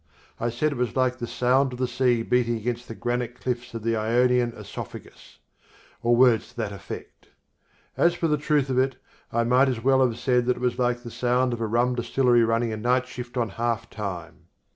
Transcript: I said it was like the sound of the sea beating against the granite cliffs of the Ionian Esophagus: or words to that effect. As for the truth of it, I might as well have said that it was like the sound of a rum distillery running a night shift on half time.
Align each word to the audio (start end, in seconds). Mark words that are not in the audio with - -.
I 0.39 0.49
said 0.49 0.71
it 0.71 0.79
was 0.79 0.95
like 0.95 1.19
the 1.19 1.27
sound 1.27 1.73
of 1.73 1.77
the 1.77 1.87
sea 1.87 2.23
beating 2.23 2.55
against 2.57 2.87
the 2.87 2.95
granite 2.95 3.39
cliffs 3.39 3.75
of 3.75 3.83
the 3.83 3.95
Ionian 3.95 4.51
Esophagus: 4.53 5.37
or 6.01 6.15
words 6.15 6.47
to 6.49 6.57
that 6.57 6.71
effect. 6.71 7.27
As 7.95 8.15
for 8.15 8.27
the 8.27 8.35
truth 8.35 8.71
of 8.71 8.79
it, 8.79 8.95
I 9.31 9.43
might 9.43 9.69
as 9.69 9.83
well 9.83 10.01
have 10.03 10.17
said 10.17 10.47
that 10.47 10.57
it 10.57 10.59
was 10.59 10.79
like 10.79 11.03
the 11.03 11.11
sound 11.11 11.53
of 11.53 11.61
a 11.61 11.67
rum 11.67 11.93
distillery 11.93 12.43
running 12.43 12.73
a 12.73 12.77
night 12.77 13.05
shift 13.05 13.37
on 13.37 13.49
half 13.49 13.91
time. 13.91 14.47